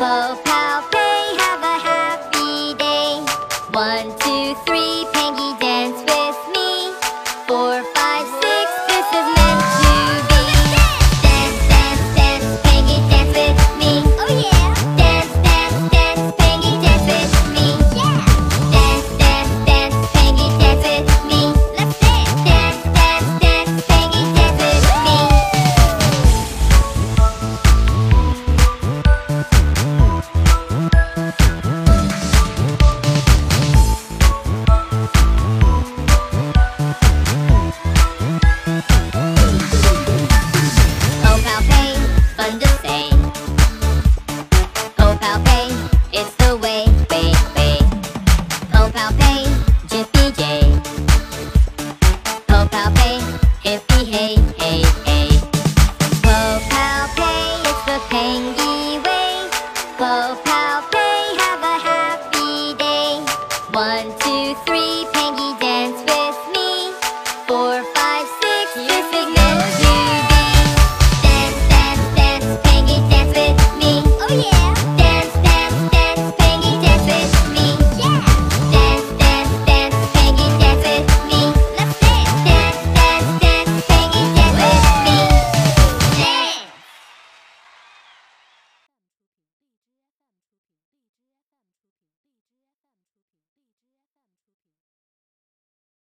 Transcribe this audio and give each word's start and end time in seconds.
Bow, 0.00 0.34
pow, 0.46 0.80
play, 0.90 1.36
have 1.36 1.60
a 1.60 1.76
happy 1.78 2.72
day. 2.72 3.20
One, 3.70 4.08
two, 4.18 4.54
three, 4.64 5.04
Oh, 30.22 30.28
energy. 69.36 70.09